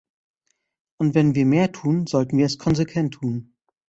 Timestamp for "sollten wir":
2.07-2.47